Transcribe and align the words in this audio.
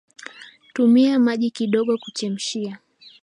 Tumia 0.73 1.19
maji 1.19 1.51
kidogo 1.51 1.97
kuchemshia 1.97 2.79